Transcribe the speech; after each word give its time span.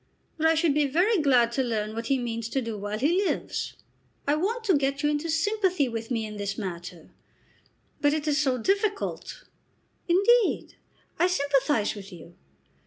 "But 0.39 0.47
I 0.47 0.55
should 0.55 0.73
be 0.73 0.87
very 0.87 1.19
glad 1.21 1.51
to 1.51 1.61
learn 1.63 1.93
what 1.93 2.07
he 2.07 2.17
means 2.17 2.49
to 2.49 2.61
do 2.63 2.75
while 2.75 2.97
he 2.97 3.23
lives. 3.23 3.75
I 4.27 4.33
want 4.33 4.63
to 4.63 4.73
get 4.75 5.03
you 5.03 5.11
into 5.11 5.29
sympathy 5.29 5.87
with 5.87 6.09
me 6.09 6.25
in 6.25 6.37
this 6.37 6.57
matter; 6.57 7.11
but 8.01 8.11
it 8.11 8.27
is 8.27 8.41
so 8.41 8.57
difficult." 8.57 9.43
"Indeed 10.07 10.73
I 11.19 11.27
sympathise 11.27 11.93
with 11.93 12.11
you." 12.11 12.33